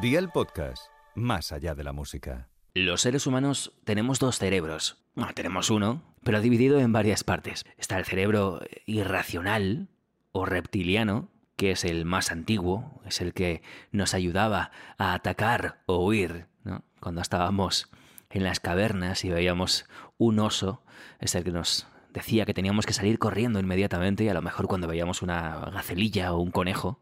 Día 0.00 0.18
el 0.18 0.30
podcast, 0.30 0.84
más 1.14 1.52
allá 1.52 1.74
de 1.74 1.84
la 1.84 1.92
música. 1.92 2.48
Los 2.72 3.02
seres 3.02 3.26
humanos 3.26 3.74
tenemos 3.84 4.18
dos 4.18 4.38
cerebros. 4.38 5.04
Bueno, 5.14 5.34
tenemos 5.34 5.68
uno, 5.68 6.02
pero 6.24 6.40
dividido 6.40 6.80
en 6.80 6.90
varias 6.90 7.22
partes. 7.22 7.66
Está 7.76 7.98
el 7.98 8.06
cerebro 8.06 8.62
irracional 8.86 9.88
o 10.32 10.46
reptiliano, 10.46 11.28
que 11.56 11.72
es 11.72 11.84
el 11.84 12.06
más 12.06 12.32
antiguo, 12.32 13.02
es 13.04 13.20
el 13.20 13.34
que 13.34 13.60
nos 13.92 14.14
ayudaba 14.14 14.70
a 14.96 15.12
atacar 15.12 15.82
o 15.84 16.02
huir, 16.02 16.46
¿no? 16.64 16.82
Cuando 17.00 17.20
estábamos 17.20 17.90
en 18.30 18.42
las 18.42 18.58
cavernas 18.58 19.22
y 19.26 19.28
veíamos 19.28 19.84
un 20.16 20.38
oso, 20.38 20.82
es 21.18 21.34
el 21.34 21.44
que 21.44 21.52
nos 21.52 21.86
decía 22.12 22.44
que 22.44 22.54
teníamos 22.54 22.86
que 22.86 22.92
salir 22.92 23.18
corriendo 23.18 23.60
inmediatamente 23.60 24.24
y 24.24 24.28
a 24.28 24.34
lo 24.34 24.42
mejor 24.42 24.66
cuando 24.66 24.88
veíamos 24.88 25.22
una 25.22 25.70
gacelilla 25.72 26.32
o 26.32 26.40
un 26.40 26.50
conejo, 26.50 27.00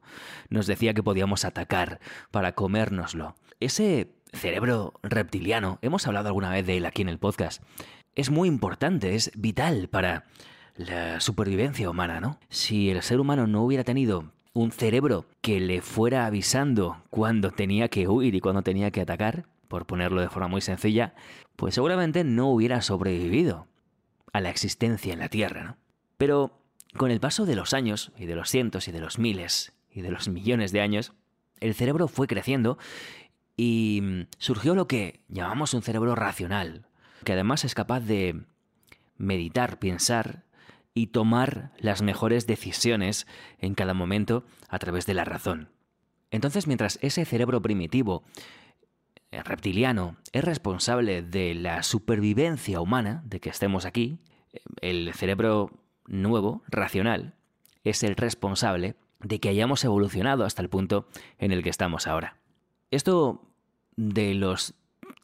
nos 0.49 0.67
decía 0.67 0.95
que 0.95 1.03
podíamos 1.03 1.45
atacar 1.45 2.01
para 2.31 2.53
comérnoslo. 2.53 3.35
Ese 3.61 4.13
cerebro 4.33 4.95
reptiliano, 5.03 5.79
hemos 5.83 6.07
hablado 6.07 6.29
alguna 6.29 6.51
vez 6.51 6.67
de 6.67 6.77
él 6.77 6.87
aquí 6.87 7.03
en 7.03 7.09
el 7.09 7.19
podcast, 7.19 7.63
es 8.15 8.31
muy 8.31 8.49
importante, 8.49 9.15
es 9.15 9.31
vital 9.37 9.89
para 9.89 10.27
la 10.77 11.21
supervivencia 11.21 11.91
humana, 11.91 12.21
¿no? 12.21 12.39
Si 12.49 12.91
el 12.91 13.03
ser 13.03 13.21
humano 13.21 13.47
no 13.47 13.63
hubiera 13.63 13.85
tenido 13.85 14.33
un 14.53 14.73
cerebro 14.73 15.27
que 15.41 15.61
le 15.61 15.81
fuera 15.83 16.27
avisando 16.27 17.03
cuando 17.11 17.51
tenía 17.51 17.89
que 17.89 18.09
huir 18.09 18.35
y 18.35 18.41
cuando 18.41 18.63
tenía 18.63 18.91
que 18.91 19.01
atacar, 19.01 19.47
por 19.69 19.87
ponerlo 19.87 20.21
de 20.21 20.29
forma 20.29 20.49
muy 20.49 20.61
sencilla, 20.61 21.15
pues 21.57 21.75
seguramente 21.75 22.25
no 22.25 22.49
hubiera 22.49 22.81
sobrevivido 22.81 23.67
a 24.33 24.41
la 24.41 24.51
existencia 24.51 25.13
en 25.13 25.19
la 25.19 25.29
Tierra. 25.29 25.65
¿no? 25.65 25.77
Pero 26.17 26.61
con 26.97 27.11
el 27.11 27.21
paso 27.21 27.47
de 27.47 27.57
los 27.57 27.75
años, 27.75 28.13
y 28.19 28.27
de 28.27 28.35
los 28.35 28.51
cientos, 28.51 28.89
y 28.89 28.93
de 28.93 29.01
los 29.01 29.19
miles, 29.19 29.73
y 29.91 30.03
de 30.03 30.11
los 30.11 30.29
millones 30.29 30.73
de 30.73 30.81
años, 30.81 31.13
el 31.61 31.75
cerebro 31.75 32.09
fue 32.09 32.27
creciendo 32.27 32.79
y 33.57 34.27
surgió 34.39 34.75
lo 34.75 34.87
que 34.87 35.21
llamamos 35.29 35.75
un 35.75 35.83
cerebro 35.83 36.15
racional, 36.15 36.87
que 37.25 37.33
además 37.33 37.65
es 37.65 37.75
capaz 37.75 38.01
de 38.01 38.45
meditar, 39.17 39.79
pensar 39.79 40.45
y 40.95 41.09
tomar 41.09 41.73
las 41.79 42.03
mejores 42.03 42.47
decisiones 42.47 43.27
en 43.59 43.75
cada 43.75 43.95
momento 43.95 44.45
a 44.69 44.79
través 44.79 45.07
de 45.07 45.15
la 45.15 45.25
razón. 45.25 45.71
Entonces, 46.31 46.67
mientras 46.67 46.99
ese 47.03 47.25
cerebro 47.25 47.61
primitivo 47.63 48.23
reptiliano 49.31 50.17
es 50.33 50.45
responsable 50.45 51.23
de 51.23 51.55
la 51.55 51.83
supervivencia 51.83 52.81
humana, 52.81 53.23
de 53.27 53.41
que 53.41 53.51
estemos 53.51 53.85
aquí, 53.85 54.19
el 54.81 55.13
cerebro 55.15 55.71
nuevo, 56.07 56.63
racional, 56.69 57.35
es 57.85 58.03
el 58.03 58.17
responsable 58.17 58.97
de 59.21 59.41
que 59.41 59.49
hayamos 59.49 59.85
evolucionado 59.85 60.45
hasta 60.45 60.63
el 60.63 60.69
punto 60.69 61.09
en 61.39 61.53
el 61.53 61.63
que 61.63 61.71
estamos 61.71 62.07
ahora. 62.07 62.37
Esto 62.91 63.43
de 63.97 64.35
los 64.35 64.75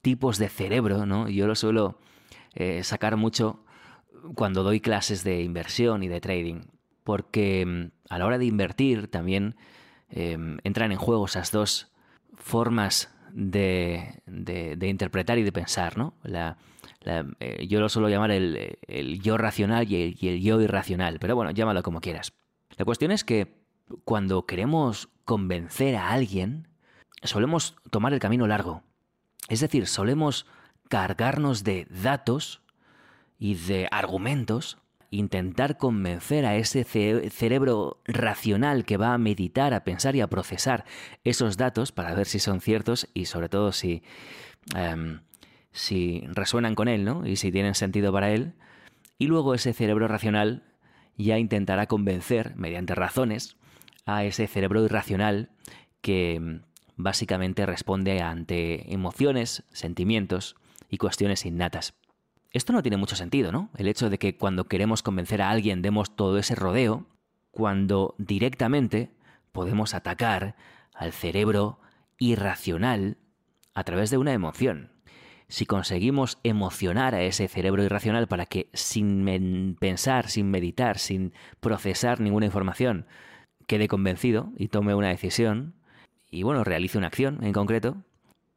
tipos 0.02 0.38
de 0.38 0.48
cerebro, 0.48 1.06
¿no? 1.06 1.28
Yo 1.28 1.46
lo 1.46 1.54
suelo 1.54 1.98
eh, 2.54 2.82
sacar 2.82 3.16
mucho 3.16 3.64
cuando 4.34 4.62
doy 4.62 4.80
clases 4.80 5.24
de 5.24 5.42
inversión 5.42 6.02
y 6.02 6.08
de 6.08 6.20
trading, 6.20 6.62
porque 7.04 7.64
mm, 7.66 8.12
a 8.12 8.18
la 8.18 8.26
hora 8.26 8.38
de 8.38 8.46
invertir 8.46 9.08
también 9.08 9.56
eh, 10.10 10.36
entran 10.64 10.92
en 10.92 10.98
juego 10.98 11.26
esas 11.26 11.52
dos 11.52 11.92
formas 12.36 13.14
de, 13.34 14.22
de, 14.26 14.88
interpretar 14.88 15.38
y 15.38 15.42
de 15.42 15.50
pensar, 15.50 15.98
¿no? 15.98 16.14
La, 16.22 16.56
eh, 17.40 17.66
yo 17.68 17.80
lo 17.80 17.88
suelo 17.88 18.08
llamar 18.08 18.30
el, 18.30 18.78
yo 19.20 19.36
racional 19.36 19.90
y 19.90 20.16
y 20.18 20.28
el, 20.28 20.40
yo 20.40 20.60
irracional, 20.60 21.18
pero 21.18 21.34
bueno, 21.34 21.50
llámalo 21.50 21.82
como 21.82 22.00
quieras. 22.00 22.32
La 22.76 22.84
cuestión 22.84 23.10
es 23.10 23.24
que 23.24 23.58
cuando 24.04 24.46
queremos 24.46 25.08
convencer 25.24 25.96
a 25.96 26.12
alguien, 26.12 26.68
solemos 27.22 27.76
tomar 27.90 28.12
el 28.12 28.20
camino 28.20 28.46
largo. 28.46 28.82
Es 29.48 29.60
decir, 29.60 29.86
solemos 29.88 30.46
cargarnos 30.88 31.64
de 31.64 31.86
datos 31.90 32.62
y 33.38 33.56
de 33.56 33.88
argumentos 33.90 34.78
intentar 35.14 35.78
convencer 35.78 36.44
a 36.46 36.56
ese 36.56 36.84
cerebro 36.84 38.00
racional 38.04 38.84
que 38.84 38.96
va 38.96 39.14
a 39.14 39.18
meditar, 39.18 39.74
a 39.74 39.84
pensar 39.84 40.16
y 40.16 40.20
a 40.20 40.28
procesar 40.28 40.84
esos 41.24 41.56
datos 41.56 41.92
para 41.92 42.14
ver 42.14 42.26
si 42.26 42.38
son 42.38 42.60
ciertos 42.60 43.08
y 43.14 43.26
sobre 43.26 43.48
todo 43.48 43.72
si, 43.72 44.02
em, 44.74 45.20
si 45.72 46.24
resuenan 46.28 46.74
con 46.74 46.88
él, 46.88 47.04
¿no? 47.04 47.26
Y 47.26 47.36
si 47.36 47.52
tienen 47.52 47.74
sentido 47.74 48.12
para 48.12 48.32
él. 48.32 48.54
Y 49.18 49.26
luego 49.26 49.54
ese 49.54 49.72
cerebro 49.72 50.08
racional 50.08 50.64
ya 51.16 51.38
intentará 51.38 51.86
convencer, 51.86 52.54
mediante 52.56 52.94
razones, 52.94 53.56
a 54.06 54.24
ese 54.24 54.46
cerebro 54.46 54.84
irracional 54.84 55.50
que 56.00 56.34
em, 56.34 56.62
básicamente 56.96 57.66
responde 57.66 58.20
ante 58.20 58.92
emociones, 58.92 59.64
sentimientos 59.72 60.56
y 60.90 60.98
cuestiones 60.98 61.46
innatas. 61.46 61.94
Esto 62.54 62.72
no 62.72 62.82
tiene 62.82 62.96
mucho 62.96 63.16
sentido, 63.16 63.50
¿no? 63.50 63.68
El 63.76 63.88
hecho 63.88 64.08
de 64.08 64.18
que 64.18 64.36
cuando 64.36 64.68
queremos 64.68 65.02
convencer 65.02 65.42
a 65.42 65.50
alguien 65.50 65.82
demos 65.82 66.14
todo 66.14 66.38
ese 66.38 66.54
rodeo, 66.54 67.04
cuando 67.50 68.14
directamente 68.16 69.10
podemos 69.50 69.92
atacar 69.92 70.54
al 70.94 71.12
cerebro 71.12 71.80
irracional 72.16 73.18
a 73.74 73.82
través 73.82 74.10
de 74.10 74.18
una 74.18 74.32
emoción. 74.32 74.92
Si 75.48 75.66
conseguimos 75.66 76.38
emocionar 76.44 77.16
a 77.16 77.22
ese 77.22 77.48
cerebro 77.48 77.82
irracional 77.82 78.28
para 78.28 78.46
que 78.46 78.70
sin 78.72 79.76
pensar, 79.80 80.30
sin 80.30 80.48
meditar, 80.48 81.00
sin 81.00 81.32
procesar 81.58 82.20
ninguna 82.20 82.46
información, 82.46 83.06
quede 83.66 83.88
convencido 83.88 84.52
y 84.56 84.68
tome 84.68 84.94
una 84.94 85.08
decisión 85.08 85.74
y 86.30 86.44
bueno, 86.44 86.62
realice 86.62 86.98
una 86.98 87.08
acción 87.08 87.42
en 87.42 87.52
concreto, 87.52 87.96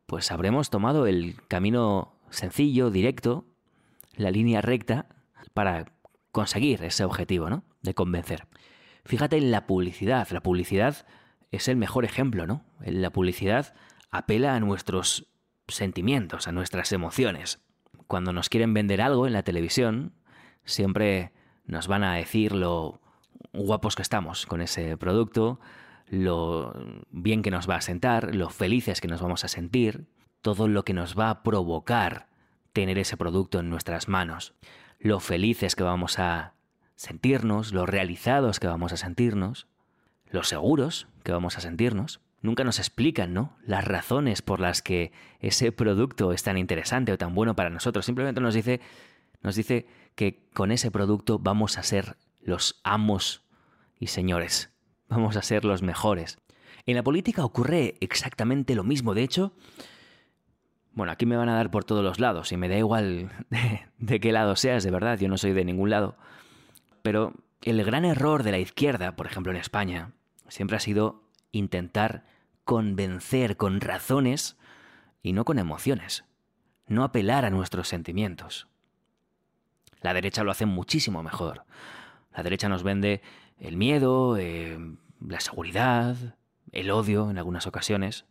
pues 0.05 0.31
habremos 0.31 0.69
tomado 0.69 1.07
el 1.07 1.35
camino 1.47 2.13
sencillo, 2.29 2.91
directo, 2.91 3.56
la 4.17 4.31
línea 4.31 4.61
recta 4.61 5.07
para 5.53 5.85
conseguir 6.31 6.83
ese 6.83 7.03
objetivo, 7.03 7.50
¿no? 7.50 7.63
De 7.81 7.94
convencer. 7.94 8.47
Fíjate 9.05 9.38
en 9.38 9.51
la 9.51 9.66
publicidad. 9.66 10.28
La 10.31 10.41
publicidad 10.41 11.05
es 11.51 11.67
el 11.67 11.78
mejor 11.78 12.03
ejemplo, 12.03 12.45
¿no? 12.45 12.66
La 12.81 13.11
publicidad 13.11 13.73
apela 14.11 14.56
a 14.56 14.59
nuestros 14.59 15.27
sentimientos, 15.67 16.47
a 16.47 16.51
nuestras 16.51 16.91
emociones. 16.91 17.63
Cuando 18.07 18.33
nos 18.33 18.50
quieren 18.50 18.73
vender 18.73 19.01
algo 19.01 19.27
en 19.27 19.33
la 19.33 19.44
televisión, 19.44 20.13
siempre 20.66 21.31
nos 21.66 21.88
van 21.88 22.03
a 22.03 22.16
decir 22.16 22.53
lo 22.53 23.01
guapos 23.53 23.95
que 23.95 24.01
estamos 24.01 24.45
con 24.45 24.61
ese 24.61 24.97
producto, 24.97 25.59
lo 26.07 26.73
bien 27.11 27.41
que 27.41 27.51
nos 27.51 27.69
va 27.69 27.75
a 27.75 27.81
sentar, 27.81 28.33
lo 28.35 28.50
felices 28.50 29.01
que 29.01 29.07
nos 29.07 29.22
vamos 29.22 29.44
a 29.44 29.47
sentir, 29.47 30.07
todo 30.41 30.67
lo 30.67 30.83
que 30.85 30.94
nos 30.94 31.17
va 31.17 31.29
a 31.29 31.44
provocar 31.44 32.29
tener 32.77 32.99
ese 32.99 33.17
producto 33.17 33.59
en 33.59 33.71
nuestras 33.71 34.07
manos, 34.07 34.53
lo 34.99 35.19
felices 35.19 35.75
que 35.75 35.81
vamos 35.81 36.19
a 36.19 36.53
sentirnos, 36.95 37.73
lo 37.73 37.88
realizados 37.88 38.59
que 38.59 38.67
vamos 38.67 38.93
a 38.93 38.97
sentirnos, 38.97 39.65
los 40.29 40.47
seguros 40.47 41.07
que 41.23 41.31
vamos 41.31 41.57
a 41.57 41.61
sentirnos. 41.61 42.21
Nunca 42.43 42.63
nos 42.63 42.77
explican, 42.77 43.33
¿no? 43.33 43.57
Las 43.63 43.83
razones 43.83 44.43
por 44.43 44.59
las 44.59 44.83
que 44.83 45.11
ese 45.39 45.71
producto 45.71 46.31
es 46.33 46.43
tan 46.43 46.55
interesante 46.55 47.11
o 47.11 47.17
tan 47.17 47.33
bueno 47.33 47.55
para 47.55 47.71
nosotros. 47.71 48.05
Simplemente 48.05 48.41
nos 48.41 48.53
dice, 48.53 48.79
nos 49.41 49.55
dice 49.55 49.88
que 50.13 50.47
con 50.53 50.71
ese 50.71 50.91
producto 50.91 51.39
vamos 51.39 51.79
a 51.79 51.83
ser 51.83 52.15
los 52.41 52.79
amos 52.83 53.41
y 53.97 54.05
señores. 54.05 54.69
Vamos 55.09 55.35
a 55.35 55.41
ser 55.41 55.65
los 55.65 55.81
mejores. 55.81 56.38
En 56.85 56.95
la 56.95 57.03
política 57.03 57.44
ocurre 57.44 57.95
exactamente 58.01 58.75
lo 58.75 58.83
mismo. 58.83 59.15
De 59.15 59.23
hecho, 59.23 59.53
bueno, 60.97 61.11
aquí 61.11 61.27
me 61.27 61.37
van 61.37 61.47
a 61.47 61.53
dar 61.53 61.69
por 61.69 61.83
todos 61.83 62.03
los 62.03 62.19
lados 62.19 62.51
y 62.51 62.57
me 62.57 62.67
da 62.67 62.75
igual 62.75 63.29
de, 63.99 64.19
qué 64.19 64.31
lado 64.31 64.55
seas, 64.55 64.83
de 64.83 64.89
verdad, 64.89 65.19
yo 65.19 65.29
no 65.29 65.37
soy 65.37 65.53
de 65.53 65.63
ningún 65.63 65.91
lado. 65.91 66.17
Pero 67.03 67.35
el 67.61 67.83
gran 67.83 68.03
error 68.03 68.41
de 68.41 68.49
la 68.49 68.57
izquierda, 68.57 69.15
por 69.15 69.27
ejemplo 69.27 69.51
en 69.51 69.59
España, 69.59 70.13
siempre 70.47 70.75
ha 70.75 70.79
sido 70.79 71.21
intentar 71.51 72.25
convencer 72.63 73.57
con 73.57 73.79
razones 73.79 74.57
y 75.21 75.33
no 75.33 75.45
con 75.45 75.59
emociones, 75.59 76.25
no 76.88 77.03
apelar 77.03 77.45
a 77.45 77.51
nuestros 77.51 77.88
sentimientos. 77.88 78.67
La 80.01 80.15
derecha 80.15 80.43
lo 80.43 80.50
hace 80.50 80.65
muchísimo 80.65 81.21
mejor. 81.21 81.65
La 82.35 82.41
derecha 82.41 82.69
nos 82.69 82.81
vende 82.81 83.21
el 83.59 83.77
miedo, 83.77 84.35
eh, 84.35 84.79
la 85.19 85.41
seguridad, 85.41 86.17
el 86.71 86.89
odio 86.89 87.29
en 87.29 87.38
algunas 87.38 87.67
ocasiones. 87.67 88.25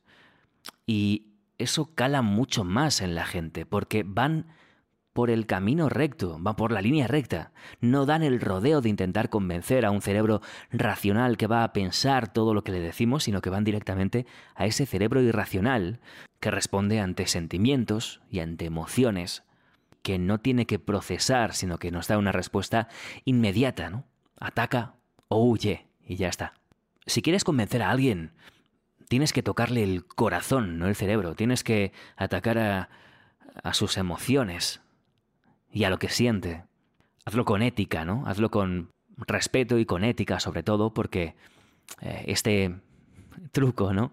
Y 0.84 1.35
eso 1.58 1.94
cala 1.94 2.23
mucho 2.23 2.64
más 2.64 3.00
en 3.00 3.14
la 3.14 3.25
gente, 3.25 3.67
porque 3.67 4.05
van 4.06 4.47
por 5.17 5.31
el 5.31 5.47
camino 5.47 5.88
recto, 5.88 6.37
van 6.38 6.56
por 6.56 6.73
la 6.73 6.82
línea 6.82 7.06
recta, 7.06 7.53
no 7.81 8.05
dan 8.05 8.23
el 8.23 8.38
rodeo 8.38 8.82
de 8.82 8.91
intentar 8.91 9.31
convencer 9.31 9.87
a 9.87 9.91
un 9.91 10.03
cerebro 10.03 10.43
racional 10.70 11.38
que 11.38 11.47
va 11.47 11.64
a 11.64 11.73
pensar 11.73 12.31
todo 12.31 12.53
lo 12.53 12.62
que 12.62 12.73
le 12.73 12.81
decimos, 12.81 13.25
sino 13.25 13.41
que 13.41 13.49
van 13.49 13.64
directamente 13.64 14.26
a 14.55 14.67
ese 14.67 14.85
cerebro 14.85 15.23
irracional 15.23 16.00
que 16.38 16.50
responde 16.50 17.00
ante 17.00 17.26
sentimientos 17.26 18.20
y 18.31 18.41
ante 18.41 18.67
emociones, 18.67 19.43
que 20.03 20.19
no 20.19 20.38
tiene 20.38 20.67
que 20.67 20.79
procesar, 20.79 21.55
sino 21.55 21.79
que 21.79 21.91
nos 21.91 22.08
da 22.08 22.19
una 22.19 22.32
respuesta 22.32 22.88
inmediata, 23.25 23.88
¿no? 23.88 24.05
Ataca 24.38 24.97
o 25.29 25.43
huye 25.43 25.87
y 26.06 26.17
ya 26.17 26.29
está. 26.29 26.53
Si 27.06 27.23
quieres 27.23 27.43
convencer 27.43 27.82
a 27.82 27.91
alguien 27.91 28.32
tienes 29.08 29.32
que 29.32 29.43
tocarle 29.43 29.82
el 29.82 30.05
corazón, 30.05 30.79
no 30.79 30.87
el 30.87 30.94
cerebro. 30.94 31.35
Tienes 31.35 31.64
que 31.64 31.93
atacar 32.17 32.58
a, 32.58 32.88
sus 33.73 33.97
emociones 33.97 34.82
y 35.70 35.85
a 35.85 35.91
lo 35.91 35.99
que 35.99 36.08
siente. 36.08 36.64
Hazlo 37.25 37.44
con 37.44 37.62
ética, 37.62 38.05
¿no? 38.05 38.25
Hazlo 38.26 38.50
con 38.50 38.91
respeto 39.17 39.79
y 39.79 39.87
con 39.87 40.05
ética 40.05 40.41
sobre 40.41 40.62
todo, 40.62 40.93
porque 40.93 41.35
eh, 42.03 42.25
este 42.26 42.76
truco, 43.53 43.94
¿no? 43.94 44.12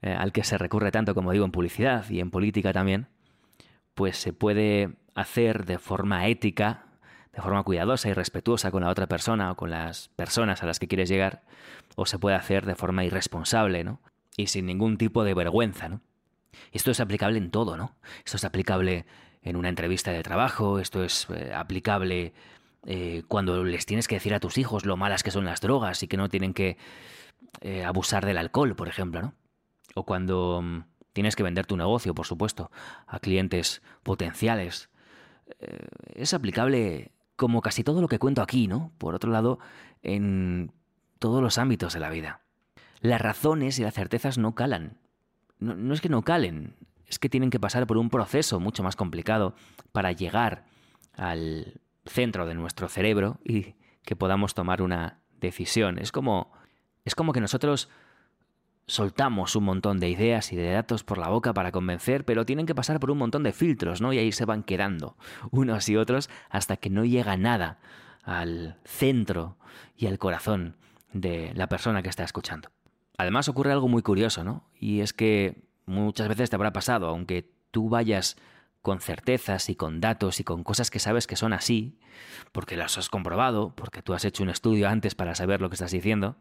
Eh, 0.00 0.12
al 0.12 0.32
que 0.32 0.44
se 0.44 0.58
recurre 0.58 0.92
tanto, 0.92 1.14
como 1.14 1.32
digo, 1.32 1.44
en 1.44 1.50
publicidad 1.50 2.08
y 2.08 2.20
en 2.20 2.30
política 2.30 2.72
también, 2.72 3.08
pues 3.94 4.16
se 4.16 4.32
puede 4.32 4.96
hacer 5.16 5.64
de 5.64 5.78
forma 5.78 6.28
ética, 6.28 6.86
de 7.32 7.42
forma 7.42 7.64
cuidadosa 7.64 8.08
y 8.08 8.12
respetuosa 8.12 8.70
con 8.70 8.84
la 8.84 8.90
otra 8.90 9.08
persona 9.08 9.50
o 9.50 9.56
con 9.56 9.70
las 9.70 10.08
personas 10.10 10.62
a 10.62 10.66
las 10.66 10.78
que 10.78 10.86
quieres 10.86 11.08
llegar, 11.08 11.42
o 11.96 12.06
se 12.06 12.18
puede 12.18 12.36
hacer 12.36 12.64
de 12.64 12.76
forma 12.76 13.04
irresponsable, 13.04 13.82
¿no? 13.82 14.00
Y 14.38 14.46
sin 14.46 14.66
ningún 14.66 14.96
tipo 14.96 15.24
de 15.24 15.34
vergüenza, 15.34 15.90
¿no? 15.90 16.00
Esto 16.72 16.90
es 16.92 17.00
aplicable 17.00 17.38
en 17.38 17.50
todo, 17.50 17.76
¿no? 17.76 17.96
Esto 18.24 18.36
es 18.36 18.44
aplicable 18.44 19.04
en 19.42 19.56
una 19.56 19.68
entrevista 19.68 20.12
de 20.12 20.22
trabajo, 20.22 20.78
esto 20.78 21.02
es 21.02 21.26
eh, 21.34 21.52
aplicable 21.52 22.32
eh, 22.86 23.24
cuando 23.26 23.64
les 23.64 23.84
tienes 23.84 24.06
que 24.06 24.14
decir 24.14 24.32
a 24.32 24.40
tus 24.40 24.58
hijos 24.58 24.86
lo 24.86 24.96
malas 24.96 25.22
que 25.22 25.32
son 25.32 25.44
las 25.44 25.60
drogas 25.60 26.02
y 26.04 26.08
que 26.08 26.16
no 26.16 26.28
tienen 26.28 26.54
que 26.54 26.76
eh, 27.60 27.84
abusar 27.84 28.24
del 28.24 28.38
alcohol, 28.38 28.76
por 28.76 28.88
ejemplo, 28.88 29.20
¿no? 29.20 29.34
O 29.94 30.04
cuando 30.04 30.62
mm, 30.62 30.84
tienes 31.12 31.34
que 31.34 31.42
vender 31.42 31.66
tu 31.66 31.76
negocio, 31.76 32.14
por 32.14 32.26
supuesto, 32.26 32.70
a 33.08 33.18
clientes 33.18 33.82
potenciales. 34.04 34.88
Es 36.14 36.34
aplicable 36.34 37.10
como 37.34 37.62
casi 37.62 37.82
todo 37.82 38.02
lo 38.02 38.08
que 38.08 38.18
cuento 38.18 38.42
aquí, 38.42 38.68
¿no? 38.68 38.92
Por 38.98 39.14
otro 39.14 39.32
lado, 39.32 39.58
en 40.02 40.70
todos 41.18 41.42
los 41.42 41.58
ámbitos 41.58 41.94
de 41.94 42.00
la 42.00 42.10
vida. 42.10 42.42
Las 43.00 43.20
razones 43.20 43.78
y 43.78 43.82
las 43.82 43.94
certezas 43.94 44.38
no 44.38 44.54
calan. 44.54 44.98
no 45.58 45.94
es 45.94 46.00
que 46.00 46.08
no 46.08 46.22
calen, 46.22 46.74
es 47.08 47.18
que 47.18 47.28
tienen 47.28 47.50
que 47.50 47.60
pasar 47.60 47.86
por 47.86 47.96
un 47.96 48.10
proceso 48.10 48.60
mucho 48.60 48.82
más 48.82 48.96
complicado 48.96 49.54
para 49.92 50.12
llegar 50.12 50.64
al 51.14 51.80
centro 52.04 52.46
de 52.46 52.54
nuestro 52.54 52.88
cerebro 52.88 53.40
y 53.44 53.74
que 54.02 54.16
podamos 54.16 54.54
tomar 54.54 54.82
una 54.82 55.20
decisión. 55.40 55.98
Es 55.98 56.12
como, 56.12 56.52
es 57.04 57.14
como 57.14 57.32
que 57.32 57.40
nosotros 57.40 57.88
soltamos 58.86 59.54
un 59.54 59.64
montón 59.64 60.00
de 60.00 60.08
ideas 60.08 60.52
y 60.52 60.56
de 60.56 60.72
datos 60.72 61.04
por 61.04 61.18
la 61.18 61.28
boca 61.28 61.52
para 61.52 61.72
convencer, 61.72 62.24
pero 62.24 62.46
tienen 62.46 62.66
que 62.66 62.74
pasar 62.74 63.00
por 63.00 63.10
un 63.10 63.18
montón 63.18 63.42
de 63.42 63.52
filtros, 63.52 64.00
¿no? 64.00 64.12
Y 64.12 64.18
ahí 64.18 64.32
se 64.32 64.46
van 64.46 64.62
quedando 64.62 65.16
unos 65.50 65.88
y 65.88 65.96
otros 65.96 66.30
hasta 66.48 66.78
que 66.78 66.88
no 66.88 67.04
llega 67.04 67.36
nada 67.36 67.78
al 68.22 68.78
centro 68.84 69.58
y 69.96 70.06
al 70.06 70.18
corazón 70.18 70.76
de 71.12 71.52
la 71.54 71.68
persona 71.68 72.02
que 72.02 72.08
está 72.08 72.24
escuchando. 72.24 72.70
Además 73.18 73.48
ocurre 73.48 73.72
algo 73.72 73.88
muy 73.88 74.02
curioso, 74.02 74.44
¿no? 74.44 74.64
Y 74.78 75.00
es 75.00 75.12
que 75.12 75.64
muchas 75.86 76.28
veces 76.28 76.50
te 76.50 76.56
habrá 76.56 76.72
pasado, 76.72 77.08
aunque 77.08 77.50
tú 77.72 77.88
vayas 77.88 78.36
con 78.80 79.00
certezas 79.00 79.68
y 79.68 79.74
con 79.74 80.00
datos 80.00 80.38
y 80.40 80.44
con 80.44 80.62
cosas 80.62 80.90
que 80.90 81.00
sabes 81.00 81.26
que 81.26 81.36
son 81.36 81.52
así, 81.52 81.98
porque 82.52 82.76
las 82.76 82.96
has 82.96 83.08
comprobado, 83.10 83.74
porque 83.74 84.02
tú 84.02 84.14
has 84.14 84.24
hecho 84.24 84.44
un 84.44 84.50
estudio 84.50 84.88
antes 84.88 85.16
para 85.16 85.34
saber 85.34 85.60
lo 85.60 85.68
que 85.68 85.74
estás 85.74 85.90
diciendo, 85.90 86.36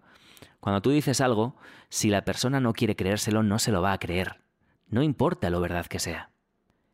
cuando 0.60 0.82
tú 0.82 0.92
dices 0.92 1.20
algo, 1.20 1.58
si 1.90 2.10
la 2.10 2.24
persona 2.24 2.60
no 2.60 2.74
quiere 2.74 2.96
creérselo, 2.96 3.42
no 3.42 3.58
se 3.58 3.72
lo 3.72 3.82
va 3.82 3.94
a 3.94 4.00
creer. 4.00 4.42
No 4.88 5.02
importa 5.02 5.50
lo 5.50 5.60
verdad 5.60 5.88
que 5.88 6.00
sea. 6.00 6.30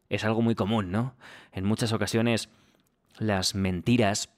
Es 0.10 0.24
algo 0.24 0.42
muy 0.42 0.56
común, 0.56 0.92
¿no? 0.92 1.16
En 1.52 1.66
muchas 1.66 1.92
ocasiones 1.92 2.50
las 3.18 3.54
mentiras, 3.54 4.30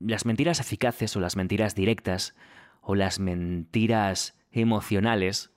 las 0.00 0.26
mentiras 0.26 0.58
eficaces 0.58 1.14
o 1.16 1.20
las 1.20 1.36
mentiras 1.36 1.74
directas 1.74 2.34
o 2.80 2.96
las 2.96 3.20
mentiras 3.20 4.34
emocionales 4.54 5.50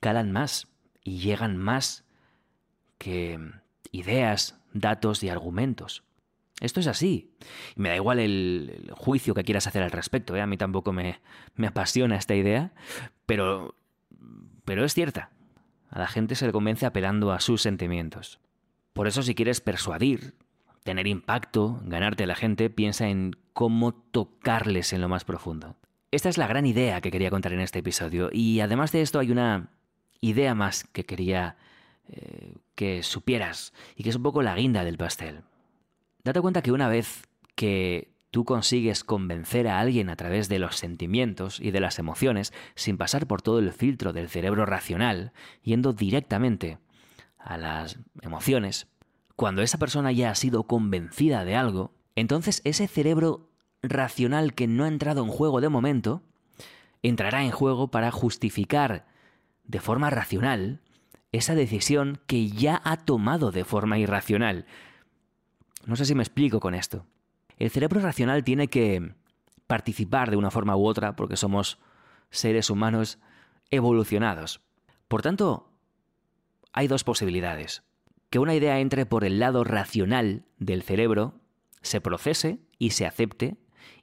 calan 0.00 0.32
más 0.32 0.68
y 1.02 1.18
llegan 1.18 1.56
más 1.56 2.04
que 2.98 3.38
ideas, 3.92 4.60
datos 4.72 5.22
y 5.22 5.28
argumentos. 5.28 6.04
Esto 6.60 6.80
es 6.80 6.86
así. 6.88 7.36
Y 7.76 7.80
me 7.80 7.88
da 7.88 7.96
igual 7.96 8.18
el, 8.18 8.90
juicio 8.96 9.34
que 9.34 9.44
quieras 9.44 9.66
hacer 9.66 9.82
al 9.82 9.90
respecto. 9.90 10.34
¿eh? 10.36 10.40
A 10.40 10.46
mí 10.46 10.56
tampoco 10.56 10.92
me, 10.92 11.20
me 11.54 11.68
apasiona 11.68 12.16
esta 12.16 12.34
idea, 12.34 12.72
pero, 13.26 13.76
pero 14.64 14.84
es 14.84 14.94
cierta. 14.94 15.30
A 15.90 16.00
la 16.00 16.08
gente 16.08 16.34
se 16.34 16.46
le 16.46 16.52
convence 16.52 16.84
apelando 16.84 17.32
a 17.32 17.40
sus 17.40 17.62
sentimientos. 17.62 18.40
Por 18.92 19.06
eso 19.06 19.22
si 19.22 19.34
quieres 19.34 19.60
persuadir, 19.60 20.34
tener 20.82 21.06
impacto, 21.06 21.80
ganarte 21.84 22.24
a 22.24 22.26
la 22.26 22.34
gente, 22.34 22.70
piensa 22.70 23.08
en 23.08 23.36
cómo 23.52 23.94
tocarles 23.94 24.92
en 24.92 25.00
lo 25.00 25.08
más 25.08 25.24
profundo. 25.24 25.76
Esta 26.10 26.30
es 26.30 26.38
la 26.38 26.46
gran 26.46 26.64
idea 26.64 27.02
que 27.02 27.10
quería 27.10 27.30
contar 27.30 27.52
en 27.52 27.60
este 27.60 27.80
episodio. 27.80 28.30
Y 28.32 28.60
además 28.60 28.92
de 28.92 29.02
esto 29.02 29.18
hay 29.18 29.30
una 29.30 29.68
idea 30.20 30.54
más 30.54 30.84
que 30.84 31.04
quería 31.04 31.56
eh, 32.08 32.54
que 32.74 33.02
supieras 33.02 33.74
y 33.94 34.02
que 34.02 34.10
es 34.10 34.16
un 34.16 34.22
poco 34.22 34.40
la 34.42 34.54
guinda 34.56 34.84
del 34.84 34.96
pastel. 34.96 35.42
Date 36.24 36.40
cuenta 36.40 36.62
que 36.62 36.72
una 36.72 36.88
vez 36.88 37.28
que 37.54 38.10
tú 38.30 38.46
consigues 38.46 39.04
convencer 39.04 39.68
a 39.68 39.80
alguien 39.80 40.08
a 40.08 40.16
través 40.16 40.48
de 40.48 40.58
los 40.58 40.76
sentimientos 40.76 41.60
y 41.60 41.70
de 41.70 41.80
las 41.80 41.98
emociones, 41.98 42.54
sin 42.74 42.96
pasar 42.96 43.26
por 43.26 43.42
todo 43.42 43.58
el 43.58 43.72
filtro 43.72 44.14
del 44.14 44.30
cerebro 44.30 44.64
racional, 44.64 45.32
yendo 45.62 45.92
directamente 45.92 46.78
a 47.38 47.58
las 47.58 47.98
emociones, 48.22 48.86
cuando 49.36 49.62
esa 49.62 49.78
persona 49.78 50.10
ya 50.12 50.30
ha 50.30 50.34
sido 50.34 50.64
convencida 50.64 51.44
de 51.44 51.54
algo, 51.54 51.92
entonces 52.16 52.60
ese 52.64 52.88
cerebro 52.88 53.47
racional 53.82 54.54
que 54.54 54.66
no 54.66 54.84
ha 54.84 54.88
entrado 54.88 55.22
en 55.22 55.30
juego 55.30 55.60
de 55.60 55.68
momento, 55.68 56.22
entrará 57.02 57.44
en 57.44 57.50
juego 57.50 57.88
para 57.88 58.10
justificar 58.10 59.06
de 59.64 59.80
forma 59.80 60.10
racional 60.10 60.80
esa 61.32 61.54
decisión 61.54 62.20
que 62.26 62.48
ya 62.48 62.80
ha 62.84 62.96
tomado 62.96 63.50
de 63.52 63.64
forma 63.64 63.98
irracional. 63.98 64.66
No 65.86 65.96
sé 65.96 66.04
si 66.04 66.14
me 66.14 66.22
explico 66.22 66.60
con 66.60 66.74
esto. 66.74 67.06
El 67.58 67.70
cerebro 67.70 68.00
racional 68.00 68.44
tiene 68.44 68.68
que 68.68 69.14
participar 69.66 70.30
de 70.30 70.36
una 70.36 70.50
forma 70.50 70.76
u 70.76 70.86
otra 70.86 71.16
porque 71.16 71.36
somos 71.36 71.78
seres 72.30 72.70
humanos 72.70 73.18
evolucionados. 73.70 74.60
Por 75.08 75.22
tanto, 75.22 75.70
hay 76.72 76.88
dos 76.88 77.04
posibilidades. 77.04 77.82
Que 78.30 78.38
una 78.38 78.54
idea 78.54 78.80
entre 78.80 79.06
por 79.06 79.24
el 79.24 79.38
lado 79.38 79.64
racional 79.64 80.44
del 80.58 80.82
cerebro, 80.82 81.40
se 81.82 82.00
procese 82.00 82.58
y 82.78 82.90
se 82.90 83.06
acepte, 83.06 83.56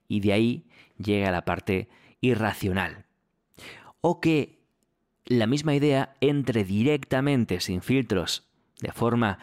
y 0.07 0.19
de 0.19 0.33
ahí 0.33 0.67
llegue 0.97 1.25
a 1.25 1.31
la 1.31 1.45
parte 1.45 1.89
irracional. 2.21 3.05
O 4.01 4.19
que 4.21 4.59
la 5.25 5.47
misma 5.47 5.75
idea 5.75 6.15
entre 6.21 6.63
directamente, 6.63 7.59
sin 7.59 7.81
filtros, 7.81 8.47
de 8.79 8.91
forma 8.91 9.39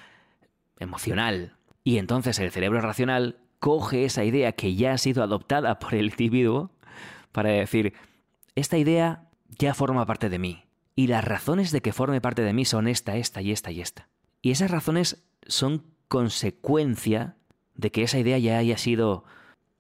emocional. 0.79 1.57
Y 1.85 1.99
entonces 1.99 2.39
el 2.39 2.51
cerebro 2.51 2.81
racional 2.81 3.39
coge 3.59 4.05
esa 4.05 4.25
idea 4.25 4.53
que 4.53 4.75
ya 4.75 4.93
ha 4.93 4.99
sido 4.99 5.23
adoptada 5.23 5.79
por 5.79 5.95
el 5.95 6.07
individuo 6.07 6.71
para 7.33 7.51
decir, 7.51 7.95
esta 8.55 8.79
idea 8.79 9.29
ya 9.59 9.75
forma 9.75 10.07
parte 10.07 10.29
de 10.29 10.39
mí. 10.39 10.65
Y 10.95 11.07
las 11.07 11.25
razones 11.25 11.71
de 11.71 11.81
que 11.81 11.93
forme 11.93 12.21
parte 12.21 12.43
de 12.43 12.53
mí 12.53 12.65
son 12.65 12.87
esta, 12.87 13.17
esta 13.17 13.41
y 13.41 13.51
esta 13.51 13.71
y 13.71 13.81
esta. 13.81 14.09
Y 14.43 14.51
esas 14.51 14.71
razones 14.71 15.25
son 15.47 15.85
consecuencia 16.09 17.37
de 17.75 17.91
que 17.91 18.03
esa 18.03 18.19
idea 18.19 18.39
ya 18.39 18.59
haya 18.59 18.77
sido 18.77 19.25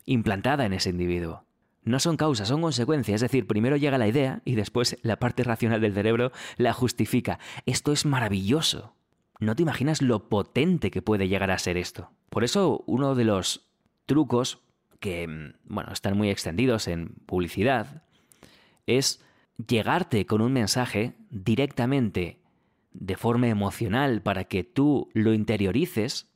implantada 0.05 0.65
en 0.65 0.73
ese 0.73 0.91
individuo. 0.91 1.45
No 1.85 1.99
son 1.99 2.17
causas, 2.17 2.49
son 2.49 2.63
consecuencias. 2.63 3.17
Es 3.17 3.31
decir, 3.31 3.47
primero 3.47 3.77
llega 3.77 3.99
la 3.99 4.07
idea 4.07 4.41
y 4.45 4.55
después 4.55 4.99
la 5.03 5.19
parte 5.19 5.43
racional 5.43 5.81
del 5.81 5.95
cerebro 5.95 6.31
la 6.57 6.73
justifica. 6.73 7.39
Esto 7.67 7.93
es 7.93 8.07
maravilloso. 8.07 8.95
No 9.41 9.57
te 9.57 9.63
imaginas 9.63 10.01
lo 10.03 10.29
potente 10.29 10.93
que 10.93 11.03
puede 11.03 11.27
llegar 11.27 11.51
a 11.51 11.59
ser 11.59 11.77
esto. 11.77 12.11
Por 12.31 12.45
eso 12.45 12.85
uno 12.87 13.17
de 13.17 13.25
los 13.25 13.67
trucos 14.07 14.61
que, 15.01 15.27
mm, 15.27 15.55
bueno, 15.65 15.93
están 15.93 16.17
muy 16.17 16.31
extendidos 16.31 16.87
en 16.87 17.15
publicidad 17.27 18.05
es 18.87 19.21
llegarte 19.67 20.27
con 20.27 20.41
un 20.41 20.53
mensaje 20.53 21.15
directamente 21.31 22.41
de 22.93 23.17
forma 23.17 23.49
emocional 23.49 24.23
para 24.23 24.45
que 24.45 24.65
tú 24.65 25.09
lo 25.15 25.35
interiorices 25.35 26.29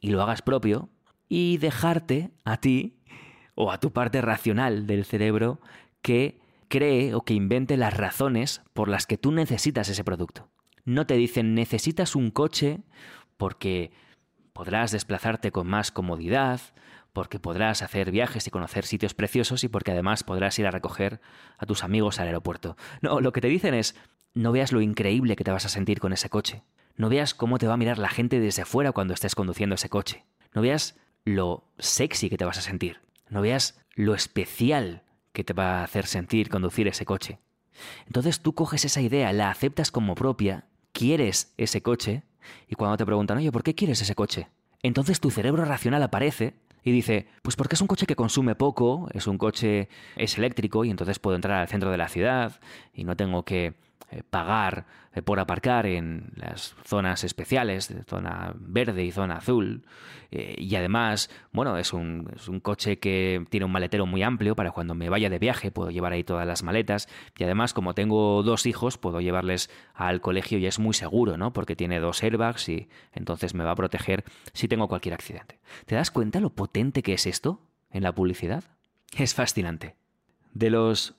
y 0.00 0.10
lo 0.10 0.22
hagas 0.22 0.42
propio 0.42 0.88
y 1.28 1.58
dejarte 1.58 2.30
a 2.44 2.58
ti 2.58 2.98
o 3.54 3.70
a 3.70 3.78
tu 3.78 3.92
parte 3.92 4.20
racional 4.20 4.86
del 4.86 5.04
cerebro 5.04 5.60
que 6.02 6.40
cree 6.68 7.14
o 7.14 7.22
que 7.22 7.34
invente 7.34 7.76
las 7.76 7.96
razones 7.96 8.62
por 8.72 8.88
las 8.88 9.06
que 9.06 9.18
tú 9.18 9.32
necesitas 9.32 9.88
ese 9.88 10.04
producto. 10.04 10.48
No 10.84 11.06
te 11.06 11.14
dicen 11.14 11.54
necesitas 11.54 12.16
un 12.16 12.30
coche 12.30 12.80
porque 13.36 13.92
podrás 14.52 14.92
desplazarte 14.92 15.50
con 15.50 15.66
más 15.66 15.90
comodidad, 15.90 16.60
porque 17.12 17.38
podrás 17.38 17.82
hacer 17.82 18.10
viajes 18.10 18.46
y 18.46 18.50
conocer 18.50 18.84
sitios 18.84 19.14
preciosos 19.14 19.64
y 19.64 19.68
porque 19.68 19.92
además 19.92 20.24
podrás 20.24 20.58
ir 20.58 20.66
a 20.66 20.70
recoger 20.70 21.20
a 21.58 21.64
tus 21.64 21.84
amigos 21.84 22.18
al 22.18 22.26
aeropuerto. 22.26 22.76
No, 23.00 23.20
lo 23.20 23.32
que 23.32 23.40
te 23.40 23.48
dicen 23.48 23.72
es 23.72 23.94
no 24.34 24.52
veas 24.52 24.72
lo 24.72 24.80
increíble 24.80 25.36
que 25.36 25.44
te 25.44 25.52
vas 25.52 25.64
a 25.64 25.68
sentir 25.68 26.00
con 26.00 26.12
ese 26.12 26.28
coche. 26.28 26.64
No 26.96 27.08
veas 27.08 27.34
cómo 27.34 27.58
te 27.58 27.66
va 27.66 27.74
a 27.74 27.78
mirar 27.78 27.98
la 27.98 28.08
gente 28.08 28.40
desde 28.40 28.64
fuera 28.64 28.92
cuando 28.92 29.14
estés 29.14 29.34
conduciendo 29.34 29.76
ese 29.76 29.88
coche. 29.88 30.24
No 30.54 30.60
veas 30.62 30.96
lo 31.24 31.64
sexy 31.78 32.28
que 32.28 32.36
te 32.36 32.44
vas 32.44 32.58
a 32.58 32.62
sentir. 32.62 33.00
No 33.28 33.40
veas 33.40 33.80
lo 33.94 34.14
especial 34.14 35.02
que 35.32 35.44
te 35.44 35.52
va 35.52 35.80
a 35.80 35.84
hacer 35.84 36.06
sentir 36.06 36.48
conducir 36.48 36.86
ese 36.88 37.04
coche. 37.04 37.38
Entonces 38.06 38.40
tú 38.40 38.54
coges 38.54 38.84
esa 38.84 39.00
idea, 39.00 39.32
la 39.32 39.50
aceptas 39.50 39.90
como 39.90 40.14
propia, 40.14 40.66
quieres 40.92 41.52
ese 41.56 41.82
coche, 41.82 42.22
y 42.68 42.74
cuando 42.74 42.96
te 42.96 43.06
preguntan, 43.06 43.38
oye, 43.38 43.50
¿por 43.50 43.62
qué 43.62 43.74
quieres 43.74 44.00
ese 44.00 44.14
coche? 44.14 44.48
Entonces 44.82 45.20
tu 45.20 45.30
cerebro 45.30 45.64
racional 45.64 46.02
aparece 46.02 46.54
y 46.82 46.92
dice, 46.92 47.26
pues 47.42 47.56
porque 47.56 47.74
es 47.74 47.80
un 47.80 47.86
coche 47.86 48.06
que 48.06 48.16
consume 48.16 48.54
poco, 48.54 49.08
es 49.12 49.26
un 49.26 49.38
coche, 49.38 49.88
es 50.16 50.36
eléctrico 50.36 50.84
y 50.84 50.90
entonces 50.90 51.18
puedo 51.18 51.36
entrar 51.36 51.60
al 51.60 51.68
centro 51.68 51.90
de 51.90 51.96
la 51.96 52.08
ciudad 52.08 52.60
y 52.92 53.04
no 53.04 53.16
tengo 53.16 53.44
que 53.44 53.74
pagar 54.30 54.86
eh, 55.14 55.22
por 55.22 55.40
aparcar 55.40 55.86
en 55.86 56.32
las 56.36 56.74
zonas 56.84 57.24
especiales, 57.24 57.92
zona 58.06 58.52
verde 58.56 59.04
y 59.04 59.10
zona 59.10 59.36
azul. 59.36 59.84
Eh, 60.30 60.56
y 60.58 60.74
además, 60.74 61.30
bueno, 61.52 61.78
es 61.78 61.92
un, 61.92 62.30
es 62.34 62.48
un, 62.48 62.60
coche 62.60 62.98
que 62.98 63.44
tiene 63.50 63.66
un 63.66 63.72
maletero 63.72 64.06
muy 64.06 64.22
amplio 64.22 64.56
para 64.56 64.72
cuando 64.72 64.94
me 64.94 65.08
vaya 65.08 65.30
de 65.30 65.38
viaje, 65.38 65.70
puedo 65.70 65.90
llevar 65.90 66.12
ahí 66.12 66.24
todas 66.24 66.46
las 66.46 66.62
maletas. 66.62 67.08
Y 67.38 67.44
además, 67.44 67.72
como 67.72 67.94
tengo 67.94 68.42
dos 68.42 68.66
hijos, 68.66 68.98
puedo 68.98 69.20
llevarles 69.20 69.70
al 69.94 70.20
colegio 70.20 70.58
y 70.58 70.66
es 70.66 70.78
muy 70.78 70.94
seguro, 70.94 71.36
¿no? 71.36 71.52
Porque 71.52 71.76
tiene 71.76 72.00
dos 72.00 72.22
airbags 72.22 72.68
y 72.68 72.88
entonces 73.12 73.54
me 73.54 73.64
va 73.64 73.72
a 73.72 73.76
proteger 73.76 74.24
si 74.52 74.66
tengo 74.66 74.88
cualquier 74.88 75.14
accidente. 75.14 75.60
¿Te 75.86 75.94
das 75.94 76.10
cuenta 76.10 76.40
lo 76.40 76.50
potente 76.50 77.02
que 77.02 77.14
es 77.14 77.26
esto 77.26 77.60
en 77.90 78.02
la 78.02 78.12
publicidad? 78.12 78.64
Es 79.16 79.34
fascinante. 79.34 79.94
De 80.52 80.70
los 80.70 81.14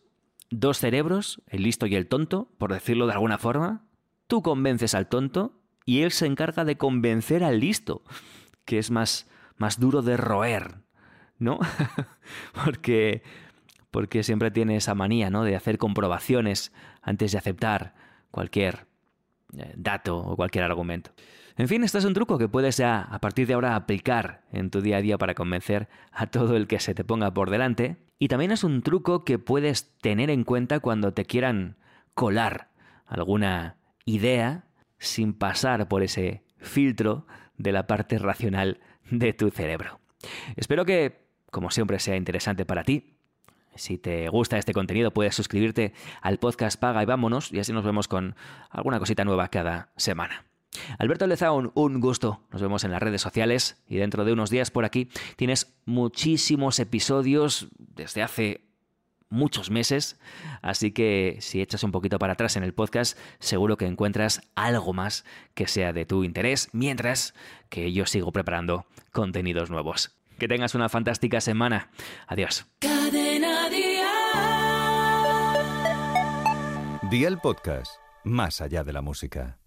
dos 0.50 0.80
cerebros, 0.80 1.42
el 1.48 1.64
listo 1.64 1.86
y 1.86 1.96
el 1.96 2.08
tonto, 2.08 2.50
por 2.58 2.74
decirlo 2.74 3.08
de 3.08 3.14
alguna 3.14 3.38
forma. 3.38 3.86
Tú 4.28 4.42
convences 4.42 4.96
al 4.96 5.08
tonto 5.08 5.62
y 5.86 6.02
él 6.02 6.12
se 6.12 6.26
encarga 6.26 6.66
de 6.66 6.78
convencer 6.78 7.44
al 7.44 7.60
listo, 7.60 8.04
que 8.66 8.80
es 8.80 8.92
más, 8.92 9.30
más 9.58 9.80
duro 9.80 10.02
de 10.02 10.18
roer, 10.18 10.76
¿no? 11.38 11.60
porque, 12.66 13.24
porque 13.92 14.24
siempre 14.24 14.52
tiene 14.52 14.78
esa 14.78 14.96
manía, 14.96 15.30
¿no? 15.30 15.44
De 15.44 15.56
hacer 15.56 15.78
comprobaciones 15.78 16.74
antes 17.02 17.32
de 17.32 17.38
aceptar 17.38 17.94
cualquier 18.32 18.88
eh, 19.58 19.74
dato 19.78 20.18
o 20.18 20.36
cualquier 20.36 20.64
argumento. 20.64 21.12
En 21.58 21.70
fin, 21.70 21.84
este 21.84 22.00
es 22.00 22.06
un 22.06 22.14
truco 22.14 22.38
que 22.38 22.50
puedes 22.50 22.82
a 22.82 23.18
partir 23.22 23.48
de 23.48 23.54
ahora 23.54 23.76
aplicar 23.76 24.44
en 24.52 24.70
tu 24.70 24.82
día 24.82 24.98
a 24.98 25.02
día 25.02 25.18
para 25.18 25.36
convencer 25.36 25.88
a 26.12 26.28
todo 26.28 26.58
el 26.58 26.68
que 26.68 26.82
se 26.82 26.94
te 26.94 27.06
ponga 27.06 27.34
por 27.34 27.50
delante. 27.50 27.96
Y 28.18 28.28
también 28.28 28.52
es 28.52 28.64
un 28.64 28.82
truco 28.82 29.26
que 29.26 29.40
puedes 29.40 29.98
tener 30.00 30.30
en 30.30 30.44
cuenta 30.44 30.80
cuando 30.80 31.14
te 31.14 31.26
quieran 31.26 31.78
colar 32.14 32.70
alguna 33.06 33.78
idea 34.06 34.66
sin 34.98 35.34
pasar 35.34 35.88
por 35.88 36.02
ese 36.04 36.44
filtro 36.58 37.28
de 37.58 37.72
la 37.72 37.88
parte 37.88 38.18
racional 38.18 38.80
de 39.10 39.34
tu 39.34 39.52
cerebro. 39.52 40.00
Espero 40.56 40.86
que, 40.86 41.28
como 41.52 41.72
siempre, 41.72 42.00
sea 42.00 42.16
interesante 42.16 42.66
para 42.66 42.84
ti. 42.84 43.18
Si 43.76 43.98
te 43.98 44.30
gusta 44.30 44.58
este 44.58 44.74
contenido, 44.74 45.12
puedes 45.12 45.36
suscribirte 45.36 45.94
al 46.22 46.40
podcast 46.40 46.80
Paga 46.80 47.04
y 47.04 47.06
vámonos, 47.06 47.52
y 47.52 47.60
así 47.60 47.74
nos 47.74 47.84
vemos 47.84 48.08
con 48.08 48.36
alguna 48.70 49.00
cosita 49.00 49.26
nueva 49.26 49.50
cada 49.50 49.92
semana. 49.98 50.46
Alberto 51.00 51.28
Lezaun, 51.28 51.72
un 51.76 52.00
gusto. 52.00 52.42
Nos 52.52 52.62
vemos 52.62 52.84
en 52.84 52.92
las 52.92 53.02
redes 53.02 53.22
sociales 53.22 53.82
y 53.88 53.98
dentro 53.98 54.26
de 54.26 54.34
unos 54.34 54.50
días 54.50 54.72
por 54.72 54.86
aquí 54.86 55.10
tienes 55.36 55.76
muchísimos 55.86 56.80
episodios 56.80 57.68
desde 57.78 58.24
hace 58.24 58.66
muchos 59.30 59.70
meses, 59.70 60.20
así 60.62 60.92
que 60.92 61.38
si 61.42 61.62
echas 61.62 61.84
un 61.84 61.92
poquito 61.92 62.20
para 62.20 62.34
atrás 62.34 62.56
en 62.56 62.64
el 62.64 62.74
podcast, 62.74 63.18
seguro 63.40 63.78
que 63.78 63.86
encuentras 63.86 64.42
algo 64.56 64.94
más 64.94 65.26
que 65.54 65.68
sea 65.68 65.94
de 65.94 66.06
tu 66.06 66.24
interés, 66.24 66.70
mientras 66.74 67.34
que 67.70 67.92
yo 67.92 68.06
sigo 68.06 68.32
preparando 68.32 68.86
contenidos 69.12 69.70
nuevos. 69.70 70.16
Que 70.40 70.48
tengas 70.48 70.76
una 70.76 70.90
fantástica 70.90 71.42
semana. 71.42 71.90
Adiós. 72.28 72.66
Día 77.10 77.28
el 77.28 77.38
podcast, 77.38 77.94
más 78.24 78.62
allá 78.62 78.84
de 78.84 78.92
la 78.92 79.02
música. 79.02 79.60